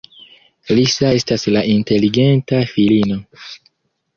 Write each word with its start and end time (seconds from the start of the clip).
Lisa 0.77 1.11
estas 1.17 1.45
la 1.57 1.63
inteligenta 1.73 2.63
filino. 2.73 3.19